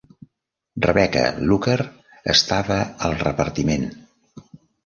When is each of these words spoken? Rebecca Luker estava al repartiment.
Rebecca 0.85 1.25
Luker 1.51 1.77
estava 2.35 2.81
al 3.09 3.17
repartiment. 3.21 3.87